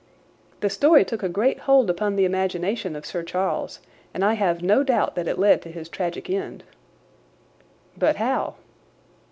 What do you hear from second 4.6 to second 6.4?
no doubt that it led to his tragic